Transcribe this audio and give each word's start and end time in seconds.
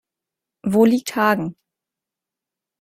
Wo 0.63 0.83
liegt 0.85 1.15
Hagen? 1.15 1.55